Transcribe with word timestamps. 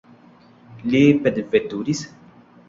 Li 0.93 1.01
petveturis? 1.27 2.03